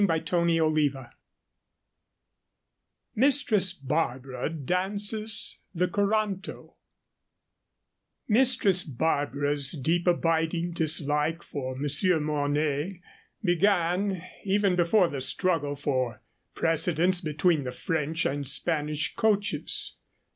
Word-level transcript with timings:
CHAPTER 0.03 0.47
II 0.47 0.95
MISTRESS 3.13 3.73
BARBARA 3.73 4.49
DANCES 4.49 5.59
THE 5.75 5.87
CORANTO 5.87 6.73
Mistress 8.27 8.81
Barbara's 8.81 9.73
deep 9.73 10.07
abiding 10.07 10.71
dislike 10.71 11.43
for 11.43 11.75
Monsieur 11.75 12.19
Mornay 12.19 12.99
began 13.43 14.23
even 14.43 14.75
before 14.75 15.07
the 15.07 15.21
struggle 15.21 15.75
for 15.75 16.23
precedence 16.55 17.21
between 17.21 17.63
the 17.63 17.71
French 17.71 18.25
and 18.25 18.47
Spanish 18.47 19.13
coaches. 19.15 19.97